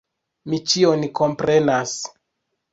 [0.53, 1.97] Mi ĉion komprenas!